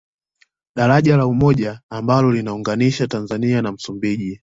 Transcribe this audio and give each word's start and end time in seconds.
Daraja 0.75 1.15
la 1.17 1.25
Umoja 1.27 1.81
ambalo 1.89 2.31
lina 2.31 2.53
unganisha 2.53 3.07
Tanzania 3.07 3.61
na 3.61 3.71
Msumbiji 3.71 4.39